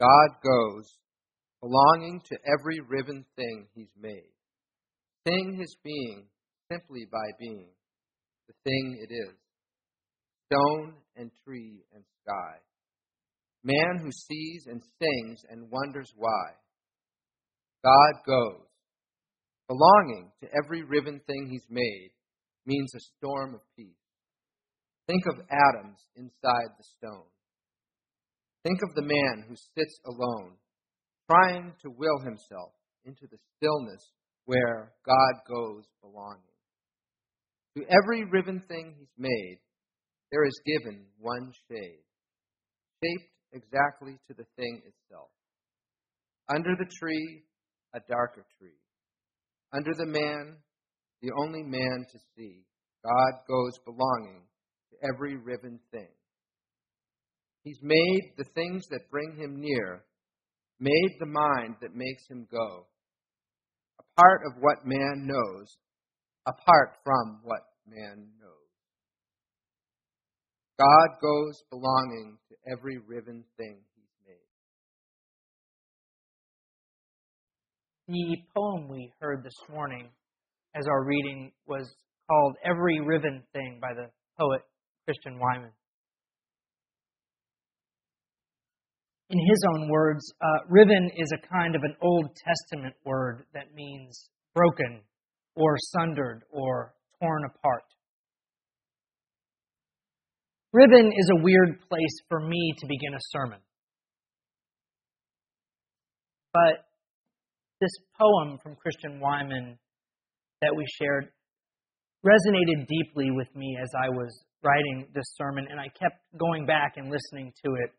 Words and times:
God 0.00 0.28
goes, 0.42 0.84
belonging 1.60 2.20
to 2.28 2.36
every 2.46 2.80
riven 2.86 3.24
thing 3.36 3.66
he's 3.74 3.92
made. 3.98 4.32
Sing 5.26 5.56
his 5.58 5.74
being 5.82 6.26
simply 6.70 7.06
by 7.10 7.32
being 7.38 7.68
the 8.48 8.54
thing 8.64 8.98
it 9.00 9.12
is 9.12 9.34
stone 10.46 10.94
and 11.16 11.30
tree 11.44 11.82
and 11.94 12.04
sky. 12.22 12.58
Man 13.64 13.98
who 14.00 14.10
sees 14.12 14.66
and 14.66 14.80
sings 15.00 15.40
and 15.50 15.70
wonders 15.70 16.12
why. 16.16 16.54
God 17.82 18.22
goes, 18.26 18.66
belonging 19.68 20.30
to 20.40 20.48
every 20.64 20.84
riven 20.84 21.20
thing 21.26 21.48
he's 21.50 21.66
made, 21.68 22.10
means 22.64 22.92
a 22.94 23.00
storm 23.16 23.54
of 23.54 23.60
peace. 23.76 23.86
Think 25.08 25.22
of 25.26 25.44
atoms 25.50 25.98
inside 26.16 26.70
the 26.78 26.84
stone. 26.96 27.30
Think 28.66 28.80
of 28.82 28.96
the 28.96 29.02
man 29.02 29.44
who 29.46 29.54
sits 29.54 30.00
alone, 30.06 30.54
trying 31.30 31.72
to 31.82 31.88
will 31.88 32.18
himself 32.18 32.72
into 33.04 33.28
the 33.30 33.38
stillness 33.54 34.02
where 34.46 34.90
God 35.06 35.34
goes 35.46 35.84
belonging. 36.02 36.42
To 37.76 37.84
every 37.86 38.24
riven 38.24 38.60
thing 38.66 38.96
he's 38.98 39.14
made, 39.16 39.58
there 40.32 40.44
is 40.44 40.60
given 40.66 41.04
one 41.20 41.52
shade, 41.70 42.02
shaped 43.04 43.30
exactly 43.52 44.18
to 44.26 44.34
the 44.34 44.46
thing 44.56 44.82
itself. 44.82 45.30
Under 46.52 46.74
the 46.76 46.90
tree, 46.98 47.44
a 47.94 48.00
darker 48.08 48.44
tree. 48.58 48.80
Under 49.72 49.92
the 49.94 50.06
man, 50.06 50.56
the 51.22 51.30
only 51.38 51.62
man 51.62 52.04
to 52.10 52.18
see, 52.36 52.64
God 53.04 53.32
goes 53.46 53.78
belonging 53.84 54.42
to 54.90 55.08
every 55.14 55.36
riven 55.36 55.78
thing. 55.92 56.08
He's 57.66 57.82
made 57.82 58.32
the 58.38 58.44
things 58.54 58.86
that 58.90 59.10
bring 59.10 59.34
him 59.36 59.60
near, 59.60 60.04
made 60.78 61.16
the 61.18 61.26
mind 61.26 61.74
that 61.80 61.96
makes 61.96 62.22
him 62.30 62.46
go. 62.48 62.86
A 63.98 64.04
part 64.20 64.42
of 64.46 64.52
what 64.60 64.86
man 64.86 65.26
knows, 65.26 65.76
apart 66.46 66.98
from 67.02 67.40
what 67.42 67.62
man 67.84 68.28
knows. 68.40 68.52
God 70.78 71.08
goes 71.20 71.60
belonging 71.68 72.38
to 72.50 72.54
every 72.72 72.98
riven 72.98 73.42
thing 73.56 73.80
he's 73.96 74.14
made. 74.24 74.46
The 78.14 78.36
poem 78.54 78.88
we 78.88 79.12
heard 79.18 79.42
this 79.42 79.58
morning 79.68 80.08
as 80.76 80.86
our 80.86 81.04
reading 81.04 81.50
was 81.66 81.92
called 82.30 82.54
Every 82.64 83.00
Riven 83.00 83.42
Thing 83.52 83.80
by 83.82 83.92
the 83.92 84.08
poet 84.38 84.60
Christian 85.04 85.40
Wiman. 85.40 85.72
In 89.28 89.38
his 89.40 89.58
own 89.74 89.88
words, 89.90 90.32
uh, 90.40 90.46
riven 90.68 91.10
is 91.16 91.32
a 91.32 91.48
kind 91.48 91.74
of 91.74 91.82
an 91.82 91.96
Old 92.00 92.30
Testament 92.36 92.94
word 93.04 93.44
that 93.54 93.74
means 93.74 94.28
broken 94.54 95.00
or 95.56 95.76
sundered 95.78 96.44
or 96.50 96.94
torn 97.20 97.44
apart. 97.44 97.82
Riven 100.72 101.06
is 101.06 101.30
a 101.32 101.42
weird 101.42 101.80
place 101.88 102.20
for 102.28 102.40
me 102.40 102.74
to 102.78 102.86
begin 102.86 103.14
a 103.14 103.20
sermon. 103.30 103.58
But 106.52 106.84
this 107.80 107.90
poem 108.18 108.58
from 108.62 108.76
Christian 108.76 109.20
Wiman 109.20 109.76
that 110.62 110.74
we 110.76 110.86
shared 110.98 111.28
resonated 112.24 112.86
deeply 112.86 113.30
with 113.30 113.48
me 113.56 113.76
as 113.82 113.90
I 113.98 114.08
was 114.08 114.44
writing 114.62 115.08
this 115.14 115.26
sermon, 115.36 115.66
and 115.68 115.80
I 115.80 115.88
kept 115.88 116.20
going 116.38 116.64
back 116.64 116.94
and 116.96 117.10
listening 117.10 117.52
to 117.64 117.72
it 117.84 117.92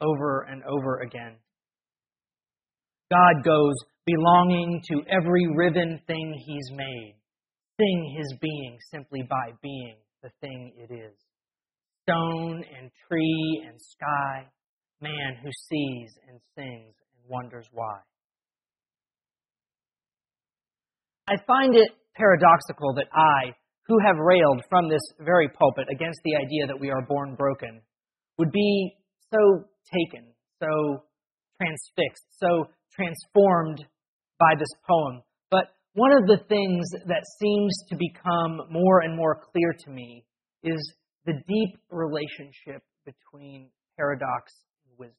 over 0.00 0.46
and 0.50 0.62
over 0.64 1.00
again. 1.00 1.36
God 3.10 3.44
goes 3.44 3.74
belonging 4.04 4.82
to 4.90 5.02
every 5.10 5.46
riven 5.56 6.00
thing 6.06 6.42
He's 6.46 6.70
made, 6.72 7.14
sing 7.80 8.16
His 8.16 8.38
being 8.40 8.78
simply 8.90 9.22
by 9.22 9.52
being 9.62 9.96
the 10.22 10.30
thing 10.40 10.72
it 10.76 10.92
is. 10.92 11.14
Stone 12.02 12.64
and 12.78 12.90
tree 13.08 13.64
and 13.66 13.80
sky, 13.80 14.48
man 15.00 15.36
who 15.42 15.50
sees 15.68 16.10
and 16.28 16.40
sings 16.56 16.94
and 17.14 17.22
wonders 17.28 17.66
why. 17.72 17.98
I 21.28 21.34
find 21.46 21.76
it 21.76 21.90
paradoxical 22.16 22.94
that 22.94 23.08
I, 23.12 23.54
who 23.86 23.98
have 24.04 24.16
railed 24.16 24.62
from 24.68 24.88
this 24.88 25.02
very 25.20 25.48
pulpit 25.48 25.86
against 25.90 26.20
the 26.24 26.36
idea 26.36 26.66
that 26.66 26.80
we 26.80 26.90
are 26.90 27.06
born 27.06 27.34
broken, 27.34 27.80
would 28.38 28.50
be 28.50 28.96
so 29.32 29.64
taken, 29.92 30.26
so 30.60 31.02
transfixed, 31.60 32.24
so 32.38 32.66
transformed 32.92 33.84
by 34.38 34.54
this 34.58 34.68
poem. 34.88 35.22
But 35.50 35.66
one 35.94 36.12
of 36.12 36.26
the 36.26 36.38
things 36.48 36.88
that 37.06 37.24
seems 37.40 37.74
to 37.88 37.96
become 37.96 38.70
more 38.70 39.00
and 39.00 39.16
more 39.16 39.40
clear 39.52 39.74
to 39.84 39.90
me 39.90 40.24
is 40.62 40.94
the 41.26 41.34
deep 41.46 41.78
relationship 41.90 42.82
between 43.04 43.70
paradox 43.96 44.52
and 44.86 44.98
wisdom. 44.98 45.16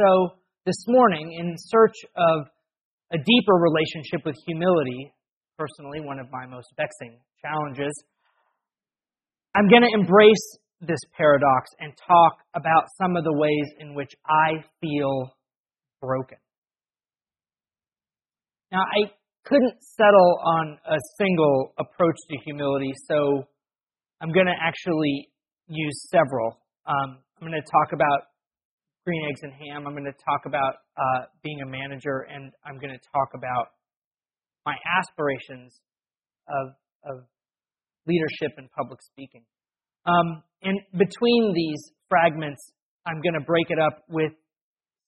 So, 0.00 0.36
this 0.66 0.84
morning, 0.88 1.32
in 1.38 1.54
search 1.56 1.94
of 2.16 2.48
a 3.12 3.18
deeper 3.18 3.54
relationship 3.54 4.26
with 4.26 4.36
humility, 4.46 5.12
personally, 5.56 6.00
one 6.00 6.18
of 6.18 6.26
my 6.30 6.44
most 6.46 6.68
vexing 6.76 7.18
challenges, 7.40 7.92
I'm 9.54 9.68
going 9.68 9.82
to 9.82 9.94
embrace 9.94 10.58
this 10.80 11.00
paradox 11.16 11.70
and 11.80 11.92
talk 12.06 12.32
about 12.54 12.84
some 13.00 13.16
of 13.16 13.24
the 13.24 13.32
ways 13.32 13.66
in 13.78 13.94
which 13.94 14.12
I 14.26 14.64
feel 14.80 15.30
broken. 16.00 16.38
Now, 18.70 18.82
I 18.82 19.10
couldn't 19.44 19.80
settle 19.80 20.40
on 20.44 20.78
a 20.90 20.98
single 21.18 21.72
approach 21.78 22.16
to 22.30 22.36
humility, 22.44 22.92
so 23.08 23.44
I'm 24.20 24.32
going 24.32 24.46
to 24.46 24.58
actually 24.60 25.28
use 25.68 26.08
several. 26.10 26.58
Um, 26.86 27.18
I'm 27.40 27.48
going 27.48 27.52
to 27.52 27.70
talk 27.70 27.92
about 27.92 28.34
green 29.04 29.22
eggs 29.30 29.40
and 29.42 29.52
ham. 29.52 29.86
I'm 29.86 29.94
going 29.94 30.04
to 30.04 30.24
talk 30.24 30.46
about 30.46 30.74
uh, 30.98 31.26
being 31.42 31.60
a 31.62 31.66
manager, 31.66 32.26
and 32.28 32.52
I'm 32.64 32.78
going 32.78 32.92
to 32.92 33.00
talk 33.14 33.30
about 33.34 33.68
my 34.66 34.74
aspirations 34.98 35.78
of, 36.48 36.74
of 37.04 37.24
leadership 38.06 38.58
and 38.58 38.68
public 38.72 39.00
speaking. 39.02 39.44
Um, 40.06 40.42
and 40.62 40.78
between 40.92 41.52
these 41.54 41.92
fragments, 42.08 42.62
I'm 43.06 43.20
going 43.20 43.34
to 43.34 43.44
break 43.44 43.70
it 43.70 43.78
up 43.78 44.02
with 44.08 44.32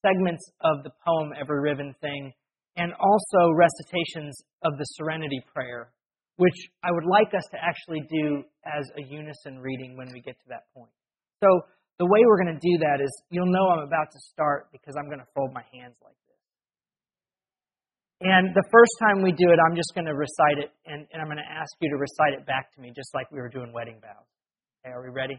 segments 0.02 0.42
of 0.60 0.82
the 0.84 0.90
poem 1.06 1.32
Every 1.38 1.60
Riven 1.60 1.94
Thing 2.00 2.32
and 2.76 2.92
also 2.94 3.40
recitations 3.54 4.38
of 4.62 4.78
the 4.78 4.84
Serenity 4.98 5.42
Prayer, 5.54 5.90
which 6.36 6.54
I 6.82 6.90
would 6.90 7.06
like 7.06 7.34
us 7.34 7.42
to 7.50 7.58
actually 7.58 8.06
do 8.06 8.42
as 8.66 8.86
a 8.98 9.02
unison 9.02 9.58
reading 9.58 9.96
when 9.96 10.10
we 10.12 10.20
get 10.20 10.38
to 10.38 10.48
that 10.50 10.70
point. 10.74 10.94
So 11.42 11.48
the 11.98 12.06
way 12.06 12.20
we're 12.26 12.42
going 12.42 12.54
to 12.54 12.62
do 12.62 12.78
that 12.86 13.02
is 13.02 13.10
you'll 13.30 13.50
know 13.50 13.70
I'm 13.70 13.86
about 13.86 14.10
to 14.14 14.20
start 14.30 14.70
because 14.70 14.94
I'm 14.94 15.06
going 15.06 15.18
to 15.18 15.30
fold 15.34 15.50
my 15.52 15.66
hands 15.74 15.98
like 16.02 16.14
this. 16.30 16.42
And 18.22 18.54
the 18.54 18.66
first 18.70 18.94
time 19.02 19.22
we 19.22 19.30
do 19.34 19.50
it, 19.50 19.58
I'm 19.58 19.74
just 19.74 19.94
going 19.94 20.06
to 20.06 20.14
recite 20.14 20.58
it, 20.62 20.70
and, 20.86 21.06
and 21.10 21.22
I'm 21.22 21.26
going 21.26 21.42
to 21.42 21.50
ask 21.50 21.70
you 21.82 21.90
to 21.90 21.98
recite 21.98 22.38
it 22.38 22.46
back 22.46 22.70
to 22.74 22.80
me, 22.80 22.90
just 22.94 23.10
like 23.14 23.30
we 23.30 23.38
were 23.38 23.50
doing 23.50 23.72
wedding 23.74 23.98
vows. 24.02 24.26
Okay, 24.88 24.94
are 24.94 25.02
we 25.02 25.10
ready? 25.10 25.38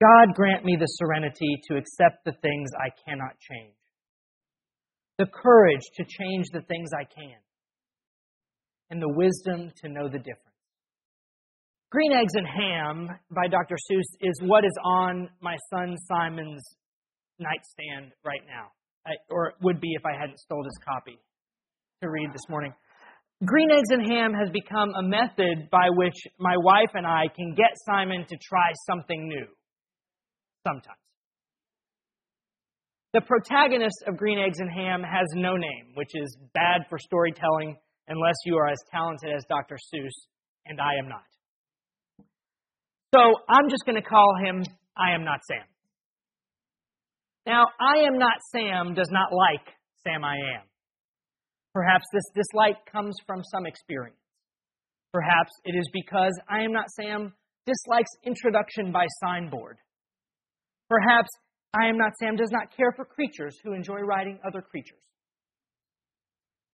God 0.00 0.34
grant 0.34 0.64
me 0.64 0.76
the 0.78 0.86
serenity 0.86 1.58
to 1.68 1.76
accept 1.76 2.24
the 2.24 2.32
things 2.42 2.70
I 2.78 2.90
cannot 3.08 3.38
change, 3.40 3.74
the 5.18 5.26
courage 5.26 5.82
to 5.96 6.04
change 6.04 6.46
the 6.52 6.60
things 6.62 6.90
I 6.92 7.04
can, 7.04 7.38
and 8.90 9.00
the 9.02 9.08
wisdom 9.08 9.72
to 9.82 9.88
know 9.88 10.08
the 10.08 10.18
difference. 10.18 10.42
Green 11.90 12.12
Eggs 12.12 12.34
and 12.34 12.46
Ham 12.46 13.08
by 13.30 13.48
Dr. 13.48 13.76
Seuss 13.90 14.04
is 14.20 14.40
what 14.42 14.64
is 14.64 14.76
on 14.84 15.28
my 15.40 15.56
son 15.70 15.96
Simon's 16.06 16.62
nightstand 17.38 18.12
right 18.24 18.42
now, 18.46 18.68
I, 19.06 19.12
or 19.30 19.54
would 19.62 19.80
be 19.80 19.92
if 19.96 20.04
I 20.04 20.18
hadn't 20.18 20.38
stole 20.38 20.62
his 20.62 20.78
copy 20.84 21.18
to 22.02 22.10
read 22.10 22.30
this 22.32 22.48
morning. 22.48 22.72
Green 23.44 23.70
Eggs 23.70 23.90
and 23.90 24.10
Ham 24.10 24.32
has 24.32 24.50
become 24.50 24.88
a 24.98 25.02
method 25.02 25.68
by 25.70 25.88
which 25.90 26.16
my 26.38 26.56
wife 26.56 26.90
and 26.94 27.06
I 27.06 27.24
can 27.34 27.54
get 27.54 27.76
Simon 27.84 28.24
to 28.28 28.36
try 28.36 28.72
something 28.86 29.28
new. 29.28 29.46
Sometimes. 30.66 30.98
The 33.12 33.20
protagonist 33.20 34.04
of 34.06 34.16
Green 34.16 34.38
Eggs 34.38 34.58
and 34.58 34.70
Ham 34.70 35.02
has 35.02 35.26
no 35.34 35.56
name, 35.56 35.92
which 35.94 36.10
is 36.14 36.36
bad 36.54 36.82
for 36.88 36.98
storytelling 36.98 37.76
unless 38.08 38.36
you 38.46 38.56
are 38.56 38.68
as 38.68 38.78
talented 38.90 39.30
as 39.34 39.44
Dr. 39.48 39.76
Seuss, 39.76 40.12
and 40.64 40.80
I 40.80 40.94
am 40.98 41.08
not. 41.08 41.24
So 43.14 43.20
I'm 43.48 43.68
just 43.68 43.84
going 43.84 44.00
to 44.00 44.06
call 44.06 44.34
him 44.44 44.64
I 44.96 45.14
am 45.14 45.24
not 45.24 45.40
Sam. 45.46 45.64
Now, 47.46 47.66
I 47.80 47.98
am 48.06 48.18
not 48.18 48.34
Sam 48.50 48.94
does 48.94 49.10
not 49.10 49.32
like 49.32 49.74
Sam 50.04 50.24
I 50.24 50.34
am. 50.34 50.62
Perhaps 51.76 52.06
this 52.10 52.24
dislike 52.34 52.90
comes 52.90 53.14
from 53.26 53.44
some 53.44 53.66
experience. 53.66 54.16
Perhaps 55.12 55.52
it 55.66 55.76
is 55.76 55.86
because 55.92 56.32
I 56.48 56.62
am 56.62 56.72
not 56.72 56.88
Sam 56.88 57.34
dislikes 57.66 58.08
introduction 58.24 58.92
by 58.92 59.04
signboard. 59.20 59.76
Perhaps 60.88 61.28
I 61.78 61.88
am 61.88 61.98
not 61.98 62.16
Sam 62.18 62.34
does 62.34 62.48
not 62.50 62.74
care 62.74 62.92
for 62.96 63.04
creatures 63.04 63.58
who 63.62 63.74
enjoy 63.74 63.98
riding 64.00 64.38
other 64.42 64.62
creatures 64.62 65.04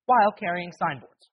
while 0.06 0.31
carrying 0.38 0.70
signboards. 0.70 1.26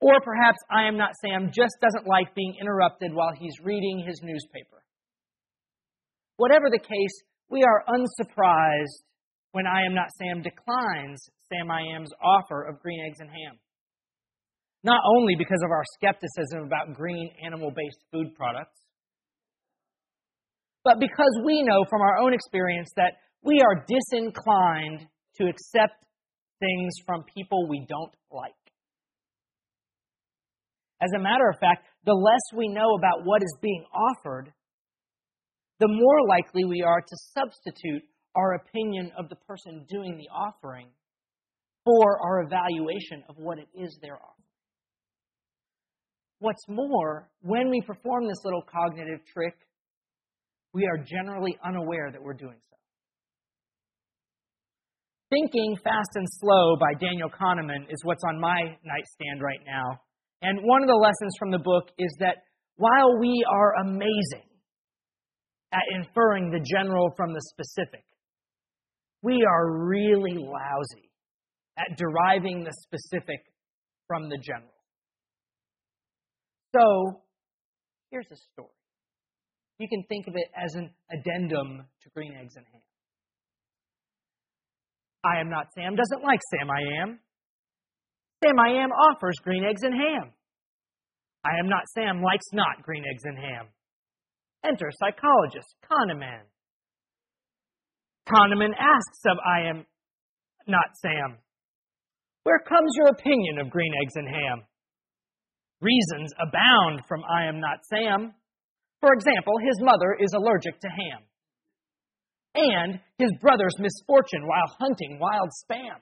Or 0.00 0.20
perhaps 0.20 0.58
I 0.68 0.88
am 0.88 0.96
not 0.96 1.12
Sam 1.22 1.52
just 1.54 1.76
doesn't 1.80 2.08
like 2.08 2.34
being 2.34 2.56
interrupted 2.60 3.14
while 3.14 3.32
he's 3.38 3.62
reading 3.62 4.02
his 4.04 4.20
newspaper. 4.24 4.82
Whatever 6.36 6.68
the 6.68 6.80
case, 6.80 7.22
we 7.48 7.62
are 7.62 7.84
unsurprised 7.86 9.04
when 9.52 9.68
I 9.68 9.86
am 9.86 9.94
not 9.94 10.08
Sam 10.18 10.42
declines 10.42 11.30
Sam 11.52 11.70
I 11.70 11.82
am's 11.94 12.10
offer 12.22 12.62
of 12.62 12.80
green 12.80 13.04
eggs 13.06 13.20
and 13.20 13.28
ham. 13.28 13.58
Not 14.84 15.00
only 15.16 15.34
because 15.36 15.60
of 15.64 15.70
our 15.70 15.84
skepticism 15.94 16.64
about 16.64 16.94
green 16.94 17.30
animal 17.44 17.70
based 17.70 18.02
food 18.10 18.34
products, 18.34 18.80
but 20.84 20.98
because 20.98 21.40
we 21.44 21.62
know 21.62 21.84
from 21.88 22.00
our 22.00 22.18
own 22.18 22.34
experience 22.34 22.90
that 22.96 23.14
we 23.44 23.60
are 23.60 23.86
disinclined 23.86 25.06
to 25.36 25.44
accept 25.44 26.04
things 26.58 26.94
from 27.06 27.24
people 27.34 27.68
we 27.68 27.86
don't 27.88 28.14
like. 28.30 28.52
As 31.00 31.10
a 31.16 31.22
matter 31.22 31.48
of 31.48 31.58
fact, 31.58 31.86
the 32.04 32.14
less 32.14 32.56
we 32.56 32.68
know 32.68 32.94
about 32.94 33.24
what 33.24 33.42
is 33.42 33.56
being 33.60 33.84
offered, 33.92 34.52
the 35.80 35.88
more 35.88 36.26
likely 36.28 36.64
we 36.64 36.82
are 36.82 37.00
to 37.00 37.16
substitute 37.34 38.02
our 38.34 38.54
opinion 38.54 39.10
of 39.18 39.28
the 39.28 39.36
person 39.36 39.84
doing 39.88 40.16
the 40.16 40.28
offering 40.32 40.88
for 41.84 42.20
our 42.22 42.42
evaluation 42.42 43.24
of 43.28 43.36
what 43.38 43.58
it 43.58 43.68
is 43.74 43.98
they're 44.00 44.14
offering. 44.14 44.32
What's 46.38 46.64
more, 46.68 47.28
when 47.42 47.70
we 47.70 47.80
perform 47.80 48.26
this 48.26 48.44
little 48.44 48.62
cognitive 48.62 49.20
trick, 49.32 49.54
we 50.74 50.86
are 50.86 50.98
generally 50.98 51.56
unaware 51.64 52.10
that 52.10 52.22
we're 52.22 52.34
doing 52.34 52.58
so. 52.70 52.76
Thinking 55.30 55.76
Fast 55.82 56.10
and 56.14 56.26
Slow 56.40 56.76
by 56.76 56.98
Daniel 56.98 57.30
Kahneman 57.30 57.84
is 57.88 58.00
what's 58.04 58.24
on 58.28 58.40
my 58.40 58.58
nightstand 58.84 59.40
right 59.40 59.60
now. 59.64 60.00
And 60.42 60.58
one 60.64 60.82
of 60.82 60.88
the 60.88 60.94
lessons 60.94 61.34
from 61.38 61.52
the 61.52 61.58
book 61.58 61.90
is 61.98 62.12
that 62.18 62.38
while 62.76 63.18
we 63.20 63.44
are 63.48 63.74
amazing 63.86 64.48
at 65.72 65.82
inferring 65.94 66.50
the 66.50 66.60
general 66.60 67.12
from 67.16 67.32
the 67.32 67.40
specific, 67.50 68.04
we 69.22 69.44
are 69.48 69.86
really 69.86 70.36
lousy 70.36 71.11
at 71.78 71.96
deriving 71.96 72.64
the 72.64 72.72
specific 72.82 73.40
from 74.06 74.28
the 74.28 74.38
general. 74.38 74.72
So, 76.74 77.22
here's 78.10 78.26
a 78.30 78.36
story. 78.52 78.68
You 79.78 79.88
can 79.88 80.04
think 80.08 80.26
of 80.28 80.34
it 80.36 80.48
as 80.56 80.74
an 80.74 80.90
addendum 81.10 81.86
to 82.02 82.08
green 82.14 82.34
eggs 82.38 82.54
and 82.56 82.66
ham. 82.72 82.82
I 85.24 85.40
am 85.40 85.50
not 85.50 85.72
Sam 85.74 85.94
doesn't 85.94 86.22
like 86.24 86.40
Sam 86.50 86.68
I 86.70 87.02
am. 87.02 87.18
Sam 88.42 88.58
I 88.58 88.82
am 88.82 88.90
offers 88.90 89.36
green 89.42 89.64
eggs 89.64 89.82
and 89.82 89.94
ham. 89.94 90.32
I 91.44 91.58
am 91.58 91.68
not 91.68 91.88
Sam 91.94 92.22
likes 92.22 92.46
not 92.52 92.82
green 92.82 93.04
eggs 93.10 93.22
and 93.24 93.38
ham. 93.38 93.68
Enter 94.64 94.90
psychologist 94.92 95.74
Kahneman. 95.90 96.46
Kahneman 98.28 98.74
asks 98.78 99.22
of 99.26 99.38
I 99.38 99.68
am 99.68 99.86
not 100.68 100.96
Sam, 101.00 101.38
Where 102.44 102.58
comes 102.58 102.92
your 102.96 103.08
opinion 103.08 103.58
of 103.58 103.70
green 103.70 103.92
eggs 104.02 104.14
and 104.16 104.28
ham? 104.28 104.66
Reasons 105.80 106.32
abound 106.40 107.02
from 107.06 107.22
I 107.24 107.46
am 107.46 107.60
not 107.60 107.84
Sam. 107.84 108.34
For 109.00 109.12
example, 109.12 109.54
his 109.58 109.80
mother 109.80 110.16
is 110.18 110.32
allergic 110.32 110.80
to 110.80 110.88
ham. 110.88 111.22
And 112.54 113.00
his 113.18 113.32
brother's 113.40 113.78
misfortune 113.78 114.46
while 114.46 114.76
hunting 114.78 115.18
wild 115.18 115.50
spam. 115.64 115.98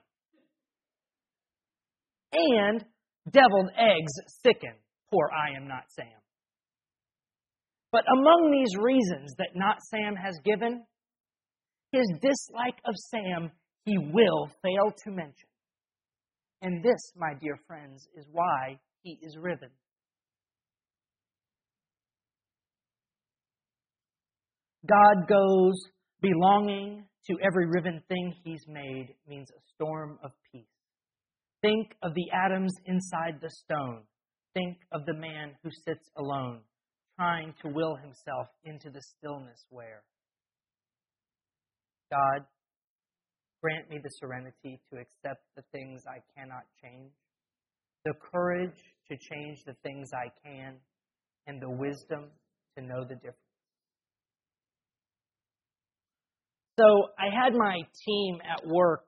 And 2.33 2.85
deviled 3.31 3.71
eggs 3.77 4.13
sicken. 4.45 4.75
Poor 5.11 5.31
I 5.33 5.57
am 5.57 5.69
not 5.69 5.85
Sam. 5.89 6.07
But 7.93 8.05
among 8.11 8.51
these 8.53 8.77
reasons 8.81 9.35
that 9.39 9.51
not 9.55 9.79
Sam 9.91 10.15
has 10.15 10.39
given, 10.45 10.85
his 11.93 12.07
dislike 12.23 12.79
of 12.87 12.95
Sam 12.97 13.51
he 13.85 13.99
will 13.99 14.49
fail 14.63 14.93
to 15.05 15.11
mention. 15.11 15.50
And 16.63 16.85
this, 16.85 17.13
my 17.17 17.33
dear 17.41 17.59
friends, 17.67 18.07
is 18.17 18.27
why 18.31 18.79
he 19.03 19.19
is 19.23 19.37
riven. 19.39 19.71
God 24.87 25.29
goes 25.29 25.75
belonging 26.21 27.05
to 27.29 27.37
every 27.45 27.67
riven 27.67 28.03
thing 28.09 28.35
he's 28.45 28.65
made 28.67 29.15
means 29.29 29.49
a 29.51 29.61
storm 29.75 30.19
of 30.23 30.31
peace. 30.53 30.65
Think 31.63 31.89
of 32.03 32.15
the 32.15 32.31
atoms 32.33 32.73
inside 32.87 33.41
the 33.41 33.51
stone. 33.51 34.03
Think 34.55 34.79
of 34.93 35.05
the 35.07 35.15
man 35.15 35.53
who 35.63 35.71
sits 35.71 36.11
alone, 36.17 36.61
trying 37.19 37.55
to 37.63 37.69
will 37.69 37.97
himself 37.97 38.49
into 38.65 38.91
the 38.91 39.03
stillness 39.03 39.65
where. 39.69 40.03
God, 42.11 42.45
grant 43.63 43.89
me 43.91 43.99
the 44.03 44.11
serenity 44.21 44.81
to 44.91 44.99
accept 44.99 45.45
the 45.57 45.63
things 45.73 46.03
I 46.09 46.21
cannot 46.37 46.65
change, 46.83 47.13
the 48.05 48.15
courage 48.33 48.79
to 49.09 49.17
change 49.17 49.65
the 49.67 49.75
things 49.83 50.11
I 50.15 50.31
can, 50.45 50.77
and 51.47 51.61
the 51.61 51.71
wisdom 51.71 52.31
to 52.77 52.83
know 52.83 53.03
the 53.03 53.17
difference. 53.17 53.37
So 56.79 56.87
I 57.19 57.29
had 57.29 57.55
my 57.55 57.77
team 58.07 58.39
at 58.41 58.67
work 58.67 59.05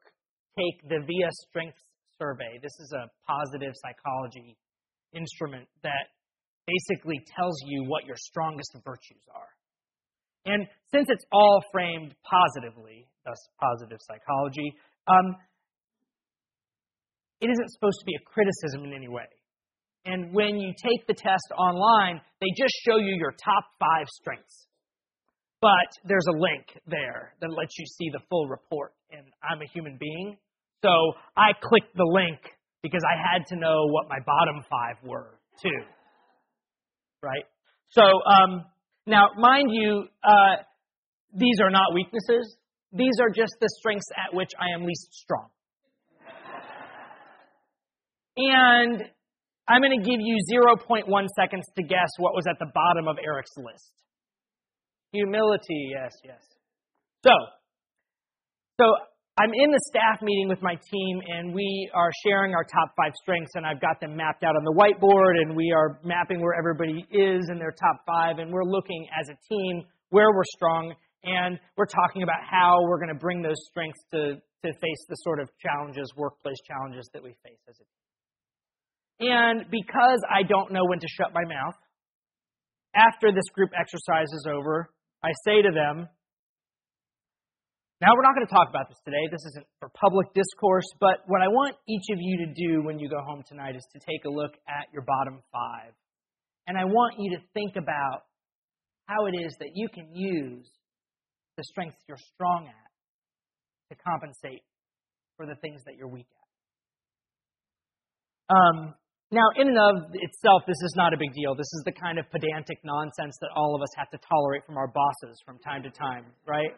take 0.59 0.89
the 0.89 1.01
VIA 1.07 1.31
Strengths 1.49 1.81
Survey. 2.19 2.59
This 2.63 2.73
is 2.81 2.93
a 2.93 3.09
positive 3.27 3.73
psychology 3.81 4.57
instrument 5.15 5.69
that 5.83 6.13
basically 6.67 7.25
tells 7.35 7.57
you 7.67 7.85
what 7.85 8.05
your 8.05 8.17
strongest 8.17 8.77
virtues 8.85 9.25
are. 9.35 9.49
And 10.45 10.67
since 10.93 11.09
it's 11.09 11.25
all 11.33 11.63
framed 11.71 12.15
positively, 12.23 13.07
thus 13.25 13.39
positive 13.61 13.99
psychology, 14.01 14.75
um, 15.07 15.37
it 17.41 17.51
isn't 17.51 17.71
supposed 17.73 17.99
to 18.01 18.07
be 18.07 18.15
a 18.15 18.25
criticism 18.27 18.85
in 18.85 18.93
any 18.93 19.09
way. 19.09 19.27
And 20.05 20.35
when 20.35 20.59
you 20.59 20.75
take 20.75 21.07
the 21.07 21.15
test 21.15 21.47
online, 21.57 22.21
they 22.41 22.49
just 22.57 22.75
show 22.85 22.97
you 22.99 23.15
your 23.19 23.33
top 23.33 23.65
five 23.79 24.07
strengths. 24.21 24.67
But 25.61 25.91
there's 26.05 26.27
a 26.29 26.37
link 26.37 26.67
there 26.87 27.35
that 27.41 27.51
lets 27.51 27.79
you 27.79 27.87
see 27.87 28.11
the 28.13 28.19
full 28.29 28.49
report. 28.49 28.95
And 29.13 29.23
I'm 29.49 29.63
a 29.63 29.67
human 29.73 29.97
being. 29.99 30.37
So 30.83 30.91
I 31.37 31.53
clicked 31.63 31.95
the 31.95 32.05
link 32.05 32.39
because 32.83 33.03
I 33.07 33.15
had 33.15 33.47
to 33.49 33.57
know 33.57 33.87
what 33.91 34.09
my 34.09 34.19
bottom 34.27 34.65
five 34.69 34.97
were, 35.05 35.39
too. 35.63 35.87
Right? 37.23 37.45
So, 37.91 38.03
um, 38.03 38.65
now, 39.07 39.29
mind 39.37 39.71
you, 39.73 40.05
uh, 40.23 40.63
these 41.35 41.61
are 41.63 41.71
not 41.71 41.95
weaknesses. 41.95 42.57
These 42.93 43.19
are 43.21 43.31
just 43.31 43.55
the 43.61 43.69
strengths 43.79 44.07
at 44.17 44.35
which 44.35 44.51
I 44.59 44.75
am 44.75 44.85
least 44.85 45.09
strong. 45.13 45.49
and 48.37 49.03
I'm 49.69 49.81
going 49.81 49.99
to 49.99 50.05
give 50.05 50.21
you 50.21 50.37
0.1 50.53 51.27
seconds 51.37 51.65
to 51.77 51.83
guess 51.83 52.11
what 52.19 52.35
was 52.35 52.45
at 52.49 52.59
the 52.59 52.71
bottom 52.75 53.09
of 53.09 53.17
Eric's 53.25 53.57
list. 53.57 53.93
Humility, 55.13 55.91
yes, 55.95 56.13
yes. 56.25 56.41
So, 57.25 57.31
so 58.81 58.87
I'm 59.41 59.49
in 59.49 59.71
the 59.73 59.81
staff 59.89 60.21
meeting 60.21 60.49
with 60.49 60.61
my 60.61 60.75
team, 60.77 61.23
and 61.25 61.55
we 61.55 61.89
are 61.95 62.11
sharing 62.23 62.53
our 62.53 62.65
top 62.65 62.93
five 63.01 63.13
strengths, 63.23 63.53
and 63.55 63.65
I've 63.65 63.81
got 63.81 63.99
them 63.99 64.15
mapped 64.15 64.45
out 64.45 64.57
on 64.57 64.65
the 64.65 64.77
whiteboard, 64.77 65.41
and 65.41 65.57
we 65.57 65.73
are 65.73 65.99
mapping 66.05 66.43
where 66.43 66.53
everybody 66.53 67.01
is 67.09 67.49
in 67.49 67.57
their 67.57 67.73
top 67.73 68.05
five, 68.05 68.39
and 68.39 68.53
we're 68.53 68.69
looking 68.69 69.07
as 69.19 69.31
a 69.31 69.37
team 69.49 69.85
where 70.11 70.37
we're 70.37 70.45
strong, 70.53 70.93
and 71.25 71.59
we're 71.79 71.89
talking 71.89 72.23
about 72.23 72.45
how 72.45 72.77
we're 72.85 72.99
going 72.99 73.09
to 73.09 73.19
bring 73.19 73.41
those 73.41 73.57
strengths 73.71 74.05
to, 74.13 74.37
to 74.37 74.69
face 74.69 75.03
the 75.09 75.17
sort 75.25 75.41
of 75.41 75.49
challenges, 75.65 76.13
workplace 76.15 76.61
challenges 76.69 77.09
that 77.15 77.23
we 77.23 77.31
face 77.43 77.63
as 77.71 77.77
a 77.81 77.87
team. 77.89 79.33
And 79.33 79.65
because 79.71 80.21
I 80.29 80.43
don't 80.43 80.73
know 80.73 80.85
when 80.85 81.01
to 81.01 81.09
shut 81.09 81.33
my 81.33 81.49
mouth, 81.49 81.81
after 82.95 83.33
this 83.33 83.49
group 83.55 83.71
exercise 83.73 84.29
is 84.29 84.45
over, 84.45 84.93
I 85.25 85.33
say 85.47 85.63
to 85.63 85.73
them, 85.73 86.07
now 88.03 88.11
we're 88.19 88.27
not 88.27 88.35
going 88.35 88.47
to 88.47 88.51
talk 88.51 88.67
about 88.67 88.91
this 88.91 88.99
today. 89.07 89.31
This 89.31 89.47
isn't 89.55 89.67
for 89.79 89.87
public 89.95 90.27
discourse, 90.35 90.91
but 90.99 91.23
what 91.31 91.39
I 91.39 91.47
want 91.47 91.79
each 91.87 92.11
of 92.11 92.19
you 92.19 92.35
to 92.43 92.51
do 92.51 92.83
when 92.83 92.99
you 92.99 93.09
go 93.09 93.23
home 93.23 93.47
tonight 93.47 93.79
is 93.79 93.87
to 93.95 94.01
take 94.03 94.27
a 94.27 94.29
look 94.29 94.59
at 94.67 94.91
your 94.93 95.07
bottom 95.07 95.39
five. 95.55 95.95
And 96.67 96.77
I 96.77 96.83
want 96.83 97.23
you 97.23 97.39
to 97.39 97.43
think 97.55 97.79
about 97.79 98.27
how 99.07 99.27
it 99.27 99.39
is 99.39 99.55
that 99.61 99.79
you 99.79 99.87
can 99.87 100.11
use 100.11 100.67
the 101.57 101.63
strengths 101.63 102.03
you're 102.09 102.19
strong 102.35 102.67
at 102.67 102.91
to 103.95 104.03
compensate 104.03 104.67
for 105.37 105.47
the 105.47 105.55
things 105.63 105.83
that 105.87 105.95
you're 105.95 106.11
weak 106.11 106.27
at. 108.51 108.57
Um, 108.57 108.95
now, 109.31 109.47
in 109.55 109.69
and 109.69 109.79
of 109.79 110.11
itself, 110.13 110.63
this 110.67 110.83
is 110.83 110.95
not 110.97 111.15
a 111.15 111.17
big 111.17 111.33
deal. 111.35 111.55
This 111.55 111.71
is 111.71 111.83
the 111.87 111.93
kind 111.93 112.19
of 112.19 112.27
pedantic 112.35 112.83
nonsense 112.83 113.39
that 113.41 113.51
all 113.55 113.77
of 113.77 113.81
us 113.81 113.95
have 113.97 114.11
to 114.11 114.19
tolerate 114.29 114.67
from 114.67 114.77
our 114.77 114.89
bosses 114.89 115.39
from 115.47 115.59
time 115.61 115.85
to 115.85 115.91
time, 115.91 116.27
right? 116.47 116.75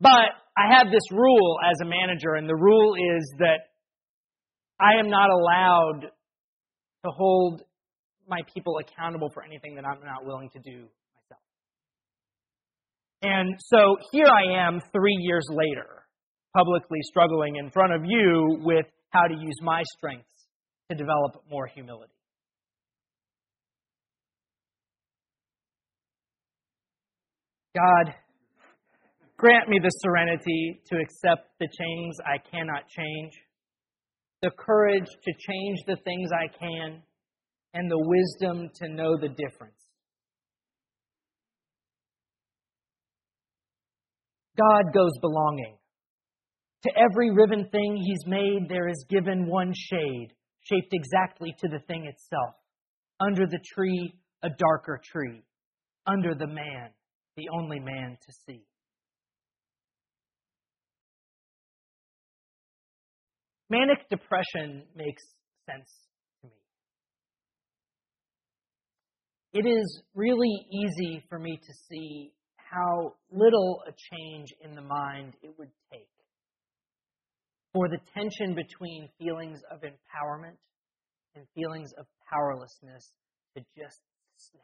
But 0.00 0.36
I 0.56 0.76
have 0.76 0.90
this 0.90 1.10
rule 1.10 1.58
as 1.70 1.80
a 1.82 1.86
manager, 1.86 2.34
and 2.34 2.48
the 2.48 2.56
rule 2.56 2.94
is 2.94 3.34
that 3.38 3.60
I 4.80 4.98
am 4.98 5.08
not 5.08 5.30
allowed 5.30 6.10
to 7.04 7.10
hold 7.10 7.62
my 8.28 8.40
people 8.52 8.78
accountable 8.78 9.30
for 9.32 9.42
anything 9.42 9.76
that 9.76 9.84
I'm 9.86 10.04
not 10.04 10.24
willing 10.24 10.50
to 10.50 10.58
do 10.58 10.86
myself. 11.14 11.40
And 13.22 13.54
so 13.58 13.96
here 14.12 14.26
I 14.26 14.66
am 14.66 14.80
three 14.92 15.16
years 15.20 15.46
later, 15.50 16.04
publicly 16.56 16.98
struggling 17.02 17.56
in 17.56 17.70
front 17.70 17.92
of 17.92 18.02
you 18.04 18.58
with 18.62 18.86
how 19.10 19.26
to 19.26 19.34
use 19.34 19.56
my 19.62 19.82
strengths 19.96 20.26
to 20.90 20.96
develop 20.96 21.42
more 21.50 21.66
humility. 21.66 22.12
God, 27.74 28.14
grant 29.38 29.68
me 29.68 29.78
the 29.82 29.90
serenity 30.02 30.80
to 30.86 30.96
accept 30.98 31.50
the 31.60 31.68
things 31.76 32.16
I 32.24 32.38
cannot 32.50 32.88
change, 32.88 33.32
the 34.42 34.50
courage 34.50 35.06
to 35.06 35.32
change 35.32 35.78
the 35.86 35.96
things 36.04 36.30
I 36.32 36.48
can, 36.58 37.02
and 37.74 37.90
the 37.90 37.98
wisdom 37.98 38.70
to 38.76 38.88
know 38.88 39.16
the 39.16 39.28
difference. 39.28 39.74
God 44.56 44.94
goes 44.94 45.12
belonging. 45.20 45.76
To 46.84 46.92
every 46.96 47.30
riven 47.30 47.68
thing 47.70 47.96
he's 47.96 48.26
made, 48.26 48.68
there 48.68 48.88
is 48.88 49.04
given 49.10 49.46
one 49.46 49.72
shade, 49.74 50.28
shaped 50.60 50.92
exactly 50.92 51.54
to 51.58 51.68
the 51.68 51.80
thing 51.86 52.06
itself. 52.06 52.54
Under 53.20 53.46
the 53.46 53.60
tree, 53.74 54.14
a 54.42 54.48
darker 54.48 55.00
tree. 55.04 55.42
Under 56.06 56.34
the 56.34 56.46
man, 56.46 56.90
the 57.36 57.48
only 57.52 57.80
man 57.80 58.16
to 58.26 58.32
see. 58.46 58.62
Manic 63.68 64.08
depression 64.08 64.84
makes 64.94 65.22
sense 65.68 65.90
to 66.42 66.48
me. 66.48 66.54
It 69.52 69.66
is 69.66 70.02
really 70.14 70.54
easy 70.72 71.24
for 71.28 71.38
me 71.38 71.56
to 71.56 71.72
see 71.88 72.32
how 72.56 73.14
little 73.30 73.82
a 73.88 73.92
change 73.92 74.48
in 74.62 74.74
the 74.74 74.82
mind 74.82 75.34
it 75.42 75.54
would 75.58 75.70
take 75.92 76.08
for 77.72 77.88
the 77.88 77.98
tension 78.14 78.54
between 78.54 79.08
feelings 79.18 79.60
of 79.70 79.80
empowerment 79.80 80.56
and 81.34 81.44
feelings 81.54 81.90
of 81.98 82.06
powerlessness 82.30 83.12
to 83.56 83.62
just 83.76 84.00
snap. 84.36 84.62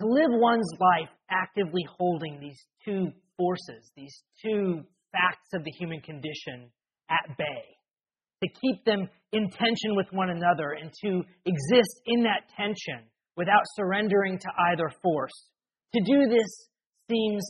To 0.00 0.06
live 0.06 0.30
one's 0.30 0.70
life 0.78 1.10
actively 1.30 1.82
holding 1.98 2.38
these 2.40 2.60
two 2.84 3.12
forces, 3.36 3.90
these 3.96 4.14
two 4.44 4.82
facts 5.12 5.48
of 5.54 5.64
the 5.64 5.72
human 5.78 6.00
condition 6.00 6.70
at 7.10 7.36
bay, 7.36 7.76
to 8.42 8.48
keep 8.60 8.84
them 8.84 9.08
in 9.32 9.50
tension 9.50 9.96
with 9.96 10.06
one 10.12 10.30
another 10.30 10.72
and 10.80 10.90
to 11.04 11.22
exist 11.46 12.00
in 12.06 12.22
that 12.24 12.48
tension 12.56 13.08
without 13.36 13.62
surrendering 13.76 14.38
to 14.38 14.48
either 14.72 14.90
force. 15.02 15.48
To 15.94 16.00
do 16.04 16.28
this 16.28 16.68
seems 17.10 17.44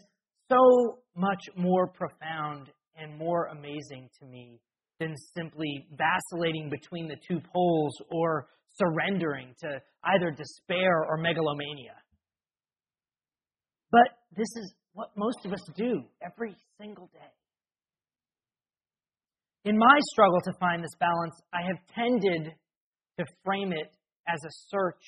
so 0.50 0.98
much 1.16 1.40
more 1.56 1.86
profound 1.88 2.70
and 2.96 3.18
more 3.18 3.46
amazing 3.46 4.08
to 4.20 4.26
me 4.26 4.60
than 5.00 5.14
simply 5.36 5.86
vacillating 5.92 6.70
between 6.70 7.08
the 7.08 7.16
two 7.26 7.40
poles 7.52 7.94
or 8.10 8.46
surrendering 8.78 9.54
to 9.60 9.80
either 10.04 10.30
despair 10.30 11.04
or 11.08 11.16
megalomania. 11.16 11.94
But 13.90 14.08
this 14.36 14.48
is 14.56 14.74
what 14.94 15.10
most 15.16 15.44
of 15.44 15.52
us 15.52 15.60
do 15.76 16.02
every 16.24 16.54
single 16.80 17.08
day. 17.12 17.32
In 19.64 19.76
my 19.76 19.98
struggle 20.12 20.40
to 20.44 20.52
find 20.60 20.82
this 20.82 20.94
balance, 20.98 21.34
I 21.52 21.62
have 21.66 21.78
tended 21.94 22.52
to 23.18 23.24
frame 23.44 23.72
it 23.72 23.92
as 24.28 24.40
a 24.44 24.50
search 24.68 25.02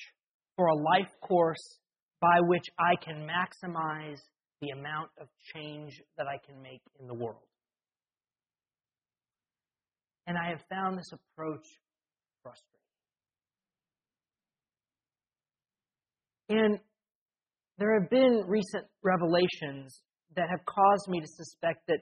for 0.55 0.67
a 0.67 0.75
life 0.75 1.11
course 1.21 1.79
by 2.19 2.39
which 2.41 2.65
I 2.79 2.95
can 3.03 3.27
maximize 3.27 4.19
the 4.61 4.69
amount 4.69 5.09
of 5.21 5.27
change 5.53 6.01
that 6.17 6.25
I 6.27 6.37
can 6.45 6.61
make 6.61 6.81
in 6.99 7.07
the 7.07 7.13
world. 7.13 7.45
And 10.25 10.37
I 10.37 10.49
have 10.49 10.61
found 10.69 10.97
this 10.97 11.11
approach 11.13 11.65
frustrating. 12.43 12.77
And 16.49 16.79
there 17.77 17.99
have 17.99 18.09
been 18.09 18.43
recent 18.47 18.85
revelations 19.03 20.01
that 20.35 20.49
have 20.49 20.65
caused 20.65 21.07
me 21.07 21.19
to 21.19 21.27
suspect 21.27 21.87
that 21.87 21.99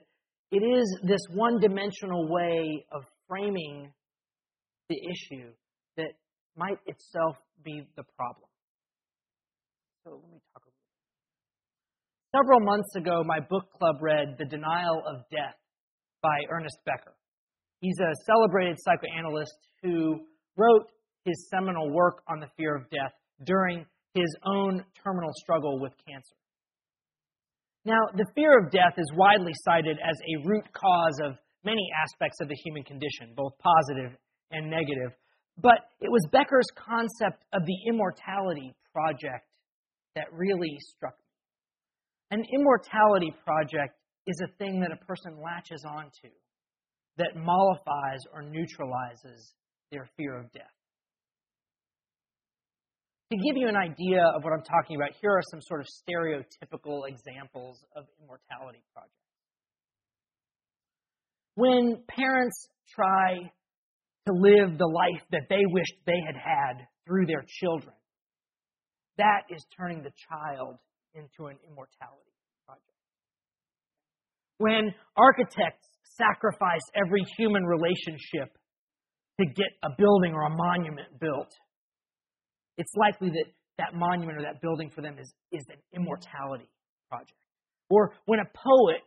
it 0.50 0.62
is 0.62 1.00
this 1.02 1.20
one 1.32 1.58
dimensional 1.60 2.28
way 2.28 2.84
of 2.92 3.02
framing 3.28 3.92
the 4.88 4.96
issue 4.96 5.50
that 5.96 6.12
might 6.56 6.78
itself 6.86 7.36
be 7.64 7.82
the 7.96 8.04
problem. 8.16 8.48
So 10.04 10.20
let 10.22 10.30
me 10.30 10.38
talk 10.54 10.62
a 10.62 10.70
little. 10.70 10.86
Several 12.36 12.60
months 12.60 12.94
ago, 12.94 13.22
my 13.26 13.40
book 13.40 13.64
club 13.78 13.96
read 14.00 14.36
The 14.38 14.44
Denial 14.44 15.02
of 15.06 15.22
Death 15.30 15.56
by 16.22 16.38
Ernest 16.50 16.78
Becker. 16.86 17.14
He's 17.80 17.98
a 18.00 18.14
celebrated 18.24 18.76
psychoanalyst 18.78 19.56
who 19.82 20.20
wrote 20.56 20.86
his 21.24 21.48
seminal 21.50 21.92
work 21.92 22.22
on 22.28 22.40
the 22.40 22.46
fear 22.56 22.76
of 22.76 22.88
death 22.90 23.12
during 23.44 23.84
his 24.16 24.34
own 24.44 24.82
terminal 25.04 25.30
struggle 25.36 25.78
with 25.78 25.92
cancer. 26.08 26.36
Now, 27.84 28.00
the 28.16 28.26
fear 28.34 28.58
of 28.58 28.72
death 28.72 28.94
is 28.96 29.12
widely 29.14 29.52
cited 29.62 29.98
as 30.02 30.16
a 30.16 30.48
root 30.48 30.64
cause 30.72 31.20
of 31.22 31.36
many 31.64 31.86
aspects 32.02 32.38
of 32.40 32.48
the 32.48 32.56
human 32.64 32.82
condition, 32.82 33.34
both 33.36 33.52
positive 33.58 34.16
and 34.50 34.70
negative. 34.70 35.12
But 35.58 35.92
it 36.00 36.10
was 36.10 36.26
Becker's 36.32 36.66
concept 36.74 37.44
of 37.52 37.62
the 37.64 37.76
immortality 37.88 38.74
project 38.92 39.46
that 40.14 40.32
really 40.32 40.76
struck 40.80 41.14
me. 41.18 42.38
An 42.38 42.44
immortality 42.52 43.32
project 43.44 43.94
is 44.26 44.40
a 44.42 44.50
thing 44.58 44.80
that 44.80 44.90
a 44.90 45.04
person 45.04 45.38
latches 45.42 45.84
onto 45.86 46.32
that 47.18 47.36
mollifies 47.36 48.20
or 48.32 48.42
neutralizes 48.42 49.54
their 49.92 50.08
fear 50.16 50.38
of 50.38 50.50
death. 50.52 50.75
To 53.32 53.36
give 53.36 53.56
you 53.56 53.66
an 53.66 53.76
idea 53.76 54.22
of 54.36 54.44
what 54.44 54.52
I'm 54.52 54.62
talking 54.62 54.94
about, 54.94 55.10
here 55.20 55.32
are 55.32 55.42
some 55.50 55.60
sort 55.60 55.80
of 55.80 55.86
stereotypical 55.86 57.08
examples 57.08 57.84
of 57.96 58.04
immortality 58.22 58.84
projects. 58.94 59.18
When 61.56 62.04
parents 62.06 62.68
try 62.94 63.50
to 64.26 64.32
live 64.32 64.78
the 64.78 64.86
life 64.86 65.22
that 65.32 65.48
they 65.48 65.62
wished 65.66 65.94
they 66.06 66.20
had 66.24 66.36
had 66.36 66.86
through 67.04 67.26
their 67.26 67.44
children, 67.48 67.94
that 69.18 69.42
is 69.50 69.64
turning 69.76 70.02
the 70.02 70.12
child 70.30 70.76
into 71.14 71.50
an 71.50 71.56
immortality 71.66 72.30
project. 72.64 73.00
When 74.58 74.94
architects 75.16 75.88
sacrifice 76.14 76.84
every 76.94 77.24
human 77.36 77.64
relationship 77.64 78.56
to 79.40 79.46
get 79.46 79.72
a 79.82 79.88
building 79.98 80.32
or 80.32 80.44
a 80.44 80.50
monument 80.50 81.18
built, 81.18 81.50
it's 82.76 82.92
likely 82.96 83.30
that 83.30 83.46
that 83.78 83.94
monument 83.94 84.38
or 84.38 84.42
that 84.42 84.60
building 84.60 84.90
for 84.94 85.02
them 85.02 85.18
is, 85.18 85.32
is 85.52 85.64
an 85.68 85.76
immortality 85.94 86.68
project. 87.08 87.38
Or 87.90 88.12
when 88.24 88.40
a 88.40 88.44
poet 88.44 89.02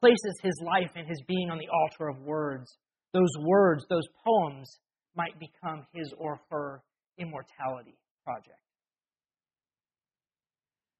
places 0.00 0.34
his 0.42 0.60
life 0.64 0.90
and 0.96 1.06
his 1.06 1.22
being 1.28 1.50
on 1.50 1.58
the 1.58 1.68
altar 1.68 2.08
of 2.08 2.24
words, 2.24 2.74
those 3.12 3.30
words, 3.40 3.84
those 3.88 4.06
poems, 4.24 4.78
might 5.16 5.38
become 5.38 5.86
his 5.92 6.12
or 6.18 6.40
her 6.50 6.82
immortality 7.18 7.98
project. 8.24 8.58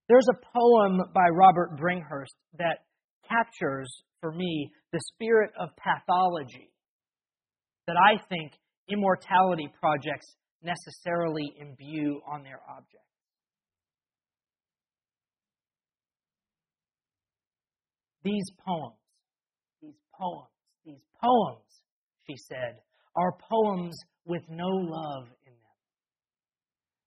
There's 0.09 0.27
a 0.29 0.59
poem 0.59 1.01
by 1.15 1.29
Robert 1.33 1.79
Bringhurst 1.79 2.35
that 2.59 2.79
captures, 3.29 4.03
for 4.21 4.33
me, 4.33 4.73
the 4.93 5.01
spirit 5.15 5.53
of 5.59 5.69
pathology 5.77 6.73
that 7.87 7.97
I 7.97 8.21
think 8.29 8.53
immortality 8.89 9.69
projects 9.81 10.35
necessarily 10.63 11.53
imbue 11.59 12.21
on 12.31 12.43
their 12.43 12.61
objects. 12.69 13.07
These 18.23 18.51
poems, 18.67 18.99
these 19.81 19.97
poems, 20.19 20.49
these 20.85 21.03
poems, 21.23 21.65
she 22.27 22.37
said, 22.49 22.81
are 23.17 23.33
poems 23.51 23.97
with 24.27 24.43
no 24.51 24.69
love 24.69 25.25
in 25.47 25.53
them. 25.53 25.79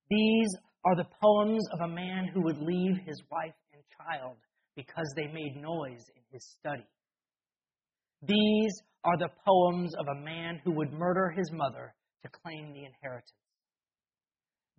These 0.10 0.50
are 0.86 0.96
the 0.96 1.08
poems 1.22 1.64
of 1.74 1.82
a 1.82 1.94
man 1.94 2.30
who 2.34 2.44
would 2.44 2.58
leave 2.58 2.98
his 3.06 3.22
wife 3.32 3.54
and 3.74 3.82
child 3.98 4.38
because 4.76 5.06
they 5.16 5.28
made 5.28 5.62
noise 5.62 6.04
in 6.16 6.24
his 6.32 6.44
study. 6.60 6.88
These 8.24 8.74
are 9.04 9.18
the 9.18 9.30
poems 9.46 9.94
of 10.00 10.08
a 10.08 10.20
man 10.26 10.60
who 10.64 10.72
would 10.72 10.94
murder 10.94 11.30
his 11.30 11.52
mother 11.52 11.94
to 12.24 12.30
claim 12.30 12.74
the 12.74 12.86
inheritance. 12.86 13.34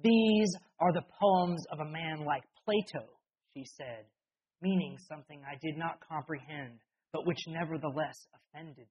These 0.03 0.51
are 0.81 0.93
the 0.93 1.05
poems 1.21 1.65
of 1.71 1.81
a 1.81 1.91
man 1.91 2.25
like 2.25 2.43
Plato, 2.65 3.07
she 3.55 3.65
said, 3.77 4.05
meaning 4.61 4.97
something 5.09 5.43
I 5.47 5.57
did 5.63 5.79
not 5.79 6.01
comprehend, 6.09 6.81
but 7.13 7.27
which 7.27 7.47
nevertheless 7.47 8.27
offended 8.35 8.79
me. 8.79 8.87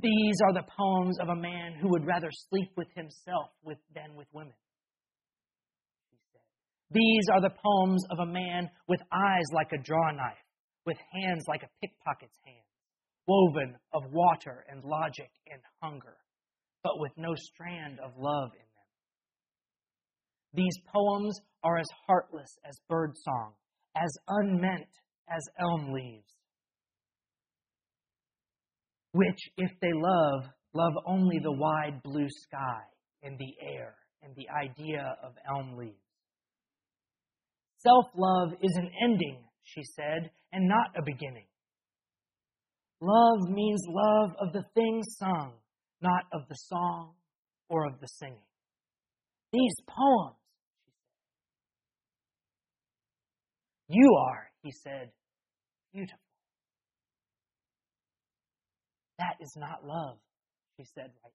These 0.00 0.36
are 0.44 0.52
the 0.52 0.68
poems 0.78 1.18
of 1.18 1.28
a 1.28 1.40
man 1.40 1.74
who 1.80 1.88
would 1.90 2.06
rather 2.06 2.30
sleep 2.30 2.70
with 2.76 2.88
himself 2.94 3.50
with, 3.64 3.78
than 3.94 4.14
with 4.14 4.28
women. 4.32 4.54
These 6.90 7.28
are 7.32 7.40
the 7.40 7.50
poems 7.50 8.04
of 8.10 8.18
a 8.20 8.32
man 8.32 8.70
with 8.86 9.00
eyes 9.12 9.44
like 9.52 9.72
a 9.72 9.82
draw 9.82 10.10
knife, 10.12 10.38
with 10.86 10.96
hands 11.12 11.44
like 11.48 11.62
a 11.62 11.70
pickpocket's 11.82 12.38
hand, 12.46 12.64
woven 13.26 13.76
of 13.92 14.04
water 14.12 14.64
and 14.70 14.84
logic 14.84 15.30
and 15.50 15.60
hunger, 15.82 16.16
but 16.82 16.98
with 16.98 17.12
no 17.16 17.34
strand 17.34 17.98
of 18.00 18.12
love 18.16 18.50
in 18.52 18.58
them. 18.58 18.88
These 20.54 20.78
poems 20.94 21.38
are 21.62 21.78
as 21.78 21.88
heartless 22.06 22.56
as 22.68 22.78
birdsong, 22.88 23.52
as 23.96 24.10
unmeant 24.28 24.88
as 25.28 25.42
elm 25.60 25.92
leaves 25.92 26.38
which, 29.12 29.38
if 29.56 29.70
they 29.80 29.92
love, 29.92 30.44
love 30.74 30.92
only 31.06 31.38
the 31.42 31.52
wide 31.52 32.02
blue 32.02 32.28
sky 32.28 32.82
and 33.22 33.38
the 33.38 33.54
air 33.60 33.94
and 34.22 34.34
the 34.36 34.46
idea 34.50 35.16
of 35.24 35.32
elm 35.48 35.76
leaves. 35.76 35.94
Self 37.78 38.06
love 38.16 38.52
is 38.62 38.76
an 38.76 38.90
ending, 39.02 39.38
she 39.62 39.82
said, 39.96 40.30
and 40.52 40.68
not 40.68 40.90
a 40.96 41.02
beginning. 41.04 41.46
Love 43.00 43.48
means 43.48 43.80
love 43.88 44.30
of 44.40 44.52
the 44.52 44.64
thing 44.74 45.02
sung, 45.18 45.52
not 46.00 46.24
of 46.32 46.42
the 46.48 46.54
song 46.54 47.12
or 47.68 47.86
of 47.86 48.00
the 48.00 48.06
singing. 48.06 48.38
These 49.52 49.74
poems. 49.86 50.36
You 53.88 54.14
are, 54.20 54.50
he 54.62 54.70
said, 54.70 55.10
beautiful. 55.92 56.18
That 59.18 59.36
is 59.40 59.52
not 59.56 59.84
love, 59.84 60.18
she 60.76 60.84
said 60.94 61.10
rightly. 61.24 61.32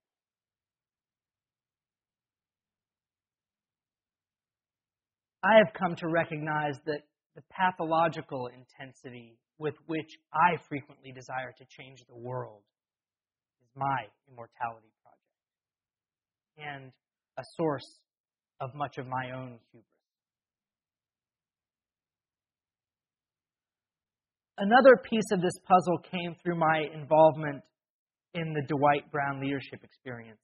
I 5.44 5.58
have 5.58 5.74
come 5.74 5.96
to 5.98 6.08
recognize 6.08 6.76
that 6.86 7.02
the 7.36 7.42
pathological 7.52 8.48
intensity 8.48 9.38
with 9.58 9.76
which 9.88 10.18
I 10.32 10.58
frequently 10.70 11.12
desire 11.12 11.52
to 11.58 11.66
change 11.66 12.00
the 12.08 12.16
world 12.16 12.62
my 13.76 14.08
immortality 14.30 14.92
project 15.02 15.34
and 16.58 16.92
a 17.38 17.44
source 17.58 18.00
of 18.62 18.74
much 18.76 18.98
of 18.98 19.08
my 19.08 19.32
own 19.36 19.60
hubris. 19.72 19.88
Another 24.58 25.02
piece 25.10 25.32
of 25.32 25.42
this 25.42 25.58
puzzle 25.68 25.98
came 26.12 26.36
through 26.44 26.58
my 26.58 26.86
involvement 26.94 27.64
in 28.36 28.54
the 28.54 28.62
Dwight 28.68 29.12
Brown 29.12 29.42
leadership 29.42 29.84
experience. 29.84 30.40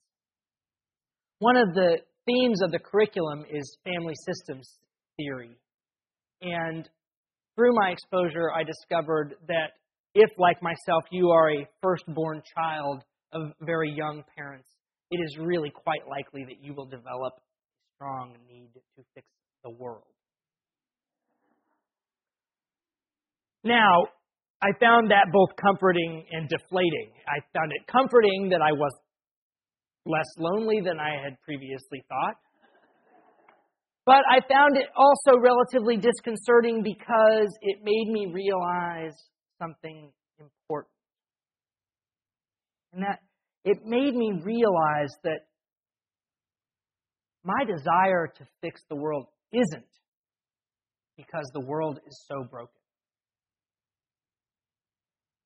One 1.38 1.56
of 1.56 1.72
the 1.74 1.98
themes 2.26 2.60
of 2.62 2.70
the 2.70 2.78
curriculum 2.78 3.44
is 3.50 3.78
family 3.84 4.14
systems 4.26 4.68
theory. 5.16 5.56
And 6.42 6.88
through 7.56 7.72
my 7.74 7.90
exposure, 7.90 8.50
I 8.52 8.62
discovered 8.64 9.34
that 9.48 9.72
if, 10.14 10.30
like 10.38 10.62
myself, 10.62 11.04
you 11.10 11.30
are 11.30 11.50
a 11.50 11.68
firstborn 11.82 12.42
child 12.56 13.04
of 13.32 13.52
very 13.60 13.92
young 13.94 14.22
parents, 14.36 14.68
it 15.10 15.18
is 15.18 15.38
really 15.38 15.70
quite 15.70 16.06
likely 16.08 16.44
that 16.44 16.62
you 16.62 16.74
will 16.74 16.86
develop 16.86 17.34
a 17.36 17.42
strong 17.96 18.36
need 18.48 18.70
to 18.74 19.02
fix 19.14 19.26
the 19.64 19.70
world. 19.70 20.04
Now, 23.64 24.06
I 24.62 24.68
found 24.78 25.10
that 25.10 25.26
both 25.32 25.50
comforting 25.56 26.24
and 26.30 26.48
deflating. 26.48 27.12
I 27.26 27.40
found 27.56 27.72
it 27.72 27.86
comforting 27.86 28.50
that 28.50 28.60
I 28.62 28.72
was 28.72 28.92
less 30.06 30.28
lonely 30.38 30.80
than 30.80 30.98
I 30.98 31.22
had 31.22 31.40
previously 31.44 32.02
thought. 32.08 32.36
But 34.06 34.22
I 34.28 34.40
found 34.40 34.76
it 34.76 34.88
also 34.96 35.38
relatively 35.38 35.96
disconcerting 35.96 36.82
because 36.82 37.48
it 37.60 37.78
made 37.84 38.08
me 38.08 38.32
realize 38.32 39.14
something 39.60 40.10
important. 40.38 40.89
And 42.92 43.02
that 43.02 43.20
it 43.64 43.78
made 43.84 44.14
me 44.14 44.32
realize 44.42 45.10
that 45.24 45.40
my 47.44 47.64
desire 47.64 48.28
to 48.36 48.46
fix 48.60 48.82
the 48.88 48.96
world 48.96 49.26
isn't 49.52 49.86
because 51.16 51.48
the 51.52 51.64
world 51.66 51.98
is 52.06 52.24
so 52.28 52.44
broken. 52.50 52.74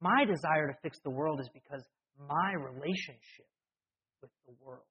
My 0.01 0.25
desire 0.25 0.69
to 0.69 0.75
fix 0.83 0.99
the 1.05 1.11
world 1.11 1.41
is 1.41 1.49
because 1.53 1.83
my 2.29 2.53
relationship 2.53 3.49
with 4.23 4.31
the 4.47 4.55
world 4.65 4.85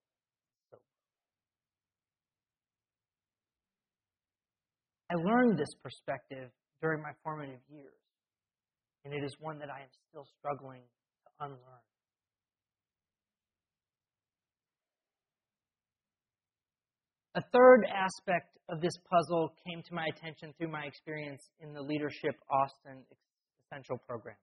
I 5.13 5.15
learned 5.15 5.59
this 5.59 5.75
perspective 5.83 6.49
during 6.81 7.03
my 7.03 7.11
formative 7.23 7.61
years, 7.69 8.01
and 9.05 9.13
it 9.13 9.23
is 9.23 9.35
one 9.39 9.59
that 9.59 9.69
I 9.69 9.81
am 9.81 9.91
still 10.09 10.25
struggling 10.39 10.81
to 10.81 11.45
unlearn. 11.45 11.92
A 17.35 17.41
third 17.51 17.85
aspect 17.85 18.59
of 18.69 18.79
this 18.79 18.93
puzzle 19.09 19.53
came 19.65 19.81
to 19.83 19.93
my 19.93 20.05
attention 20.15 20.53
through 20.57 20.71
my 20.71 20.85
experience 20.85 21.41
in 21.59 21.73
the 21.73 21.81
Leadership 21.81 22.35
Austin 22.51 23.03
Essential 23.65 23.97
Program. 24.07 24.35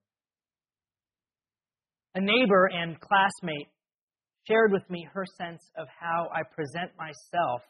A 2.16 2.20
neighbor 2.20 2.68
and 2.72 2.98
classmate 3.00 3.68
shared 4.48 4.72
with 4.72 4.88
me 4.90 5.06
her 5.12 5.24
sense 5.38 5.62
of 5.78 5.86
how 6.00 6.28
I 6.34 6.42
present 6.42 6.90
myself 6.98 7.62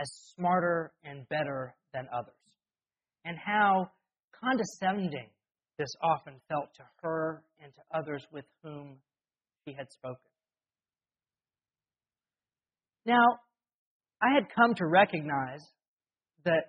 as 0.00 0.08
smarter 0.36 0.92
and 1.02 1.28
better 1.28 1.74
than 1.92 2.06
others, 2.14 2.34
and 3.24 3.36
how 3.44 3.90
condescending 4.40 5.30
this 5.78 5.90
often 6.00 6.34
felt 6.48 6.68
to 6.76 6.84
her 7.02 7.42
and 7.60 7.72
to 7.74 7.80
others 7.98 8.24
with 8.32 8.44
whom 8.62 8.98
she 9.64 9.74
had 9.76 9.90
spoken. 9.90 10.30
Now, 13.04 13.24
I 14.22 14.34
had 14.34 14.44
come 14.54 14.74
to 14.74 14.86
recognize 14.86 15.62
that 16.44 16.64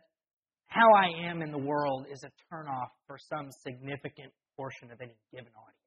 how 0.68 0.88
I 0.94 1.28
am 1.30 1.42
in 1.42 1.52
the 1.52 1.58
world 1.58 2.06
is 2.12 2.24
a 2.24 2.32
turnoff 2.54 2.90
for 3.08 3.18
some 3.18 3.50
significant 3.66 4.32
portion 4.56 4.92
of 4.92 5.02
any 5.02 5.16
given 5.32 5.52
audience. 5.52 5.78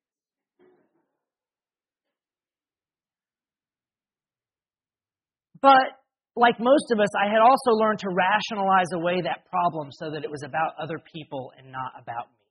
But 5.63 6.05
like 6.37 6.61
most 6.61 6.91
of 6.93 7.01
us, 7.01 7.09
I 7.19 7.31
had 7.31 7.41
also 7.41 7.71
learned 7.71 8.01
to 8.01 8.09
rationalize 8.11 8.93
away 8.93 9.23
that 9.23 9.49
problem 9.49 9.89
so 9.93 10.11
that 10.11 10.25
it 10.25 10.31
was 10.31 10.43
about 10.45 10.73
other 10.79 11.01
people 11.15 11.53
and 11.57 11.73
not 11.73 11.93
about 11.97 12.27
me. 12.29 12.45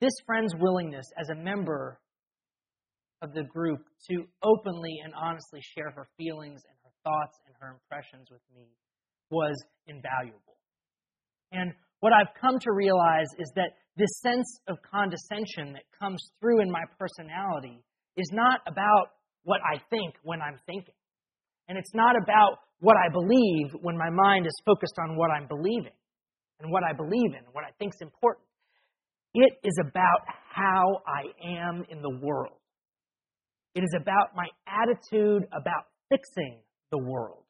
This 0.00 0.12
friend's 0.24 0.54
willingness 0.58 1.06
as 1.20 1.28
a 1.28 1.34
member 1.34 2.00
of 3.22 3.32
the 3.32 3.44
group 3.44 3.80
to 4.10 4.24
openly 4.42 4.98
and 5.04 5.14
honestly 5.14 5.60
share 5.62 5.90
her 5.90 6.06
feelings 6.18 6.60
and 6.68 6.76
her 6.84 6.90
thoughts 7.04 7.38
and 7.46 7.54
her 7.60 7.78
impressions 7.78 8.28
with 8.30 8.42
me 8.54 8.66
was 9.30 9.56
invaluable. 9.86 10.58
And 11.52 11.72
what 12.00 12.12
I've 12.12 12.34
come 12.40 12.58
to 12.58 12.72
realize 12.72 13.30
is 13.38 13.50
that 13.54 13.78
this 13.96 14.10
sense 14.20 14.60
of 14.68 14.78
condescension 14.82 15.72
that 15.74 15.84
comes 15.98 16.20
through 16.40 16.60
in 16.60 16.70
my 16.70 16.82
personality 16.98 17.84
is 18.16 18.28
not 18.32 18.60
about 18.66 19.14
what 19.44 19.60
I 19.62 19.78
think 19.90 20.14
when 20.22 20.40
I'm 20.42 20.58
thinking. 20.66 20.94
And 21.68 21.78
it's 21.78 21.94
not 21.94 22.16
about 22.20 22.58
what 22.80 22.96
I 22.96 23.08
believe 23.12 23.70
when 23.80 23.96
my 23.96 24.10
mind 24.10 24.46
is 24.46 24.62
focused 24.66 24.98
on 24.98 25.16
what 25.16 25.30
I'm 25.30 25.46
believing 25.46 25.94
and 26.60 26.70
what 26.70 26.82
I 26.82 26.92
believe 26.92 27.32
in, 27.38 27.44
what 27.52 27.64
I 27.64 27.70
think 27.78 27.92
is 27.94 28.02
important. 28.02 28.46
It 29.34 29.52
is 29.64 29.78
about 29.80 30.20
how 30.50 31.00
I 31.06 31.30
am 31.62 31.84
in 31.88 32.02
the 32.02 32.18
world. 32.20 32.58
It 33.74 33.82
is 33.82 33.94
about 33.98 34.34
my 34.34 34.46
attitude 34.66 35.44
about 35.52 35.86
fixing 36.08 36.60
the 36.90 36.98
world. 36.98 37.44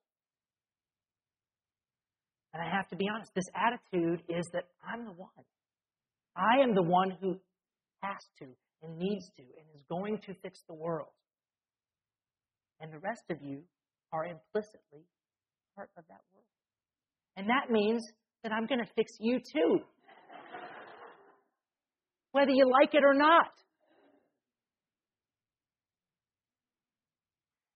And 2.55 2.63
I 2.63 2.71
have 2.71 2.89
to 2.89 2.97
be 2.97 3.07
honest, 3.13 3.33
this 3.35 3.49
attitude 3.55 4.23
is 4.29 4.47
that 4.53 4.65
I'm 4.87 5.05
the 5.05 5.13
one. 5.13 5.31
I 6.37 6.63
am 6.63 6.75
the 6.75 6.83
one 6.83 7.17
who 7.21 7.39
has 8.03 8.23
to 8.41 8.47
and 8.83 8.99
needs 8.99 9.27
to 9.37 9.43
and 9.43 9.67
is 9.75 9.83
going 9.89 10.19
to 10.27 10.35
fix 10.43 10.61
the 10.69 10.75
world 10.75 11.09
and 12.83 12.93
the 12.93 12.99
rest 12.99 13.23
of 13.31 13.39
you 13.41 13.63
are 14.13 14.27
implicitly 14.27 15.07
part 15.77 15.89
of 15.97 16.05
that 16.09 16.21
world. 16.35 16.45
And 17.37 17.49
that 17.49 17.71
means 17.71 18.03
that 18.43 18.53
I'm 18.53 18.67
going 18.67 18.81
to 18.81 18.91
fix 18.97 19.13
you 19.21 19.39
too, 19.39 19.79
whether 22.33 22.51
you 22.51 22.69
like 22.69 22.95
it 22.95 23.05
or 23.05 23.15
not. 23.15 23.53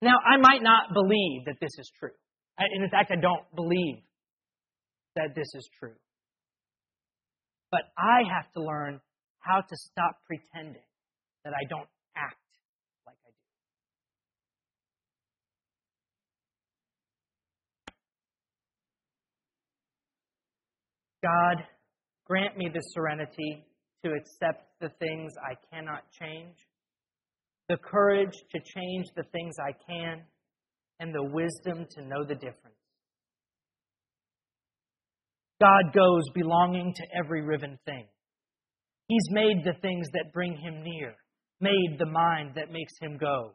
Now, 0.07 0.21
I 0.25 0.37
might 0.37 0.63
not 0.63 0.95
believe 0.95 1.47
that 1.47 1.57
this 1.61 1.77
is 1.81 1.91
true. 1.99 2.13
And 2.59 2.85
in 2.85 2.89
fact, 2.89 3.11
I 3.11 3.17
don't 3.17 3.43
believe 3.57 3.97
that 5.17 5.35
this 5.35 5.49
is 5.57 5.69
true. 5.81 5.97
But 7.73 7.81
I 7.99 8.23
have 8.33 8.53
to 8.53 8.63
learn 8.63 9.01
how 9.41 9.63
to 9.63 9.77
stop 9.77 10.21
pretending 10.25 10.85
that 11.45 11.55
I 11.55 11.65
don't 11.69 11.89
act 12.17 12.37
like 13.05 13.17
I 13.27 13.31
do. 13.31 13.35
God, 21.25 21.65
grant 22.27 22.57
me 22.57 22.69
the 22.73 22.83
serenity 22.95 23.67
to 24.05 24.13
accept 24.13 24.69
the 24.81 24.91
things 25.01 25.35
I 25.43 25.57
cannot 25.75 26.05
change, 26.13 26.55
the 27.69 27.77
courage 27.77 28.35
to 28.53 28.59
change 28.61 29.07
the 29.17 29.25
things 29.33 29.55
I 29.59 29.73
can, 29.89 30.23
and 31.01 31.15
the 31.15 31.23
wisdom 31.23 31.87
to 31.91 32.03
know 32.03 32.25
the 32.25 32.35
difference. 32.35 32.77
God 35.61 35.93
goes 35.95 36.23
belonging 36.35 36.95
to 36.95 37.03
every 37.19 37.43
riven 37.43 37.79
thing. 37.85 38.07
He's 39.09 39.29
made 39.31 39.63
the 39.65 39.79
things 39.81 40.07
that 40.13 40.33
bring 40.33 40.57
him 40.57 40.83
near, 40.83 41.15
made 41.61 41.97
the 41.99 42.07
mind 42.07 42.53
that 42.57 42.73
makes 42.73 42.93
him 43.01 43.17
go, 43.19 43.53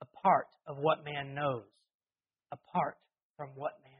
a 0.00 0.06
part 0.22 0.46
of 0.66 0.76
what 0.78 1.04
man 1.04 1.34
knows, 1.34 1.64
apart 2.52 2.96
from 3.36 3.50
what 3.54 3.72
man 3.82 3.92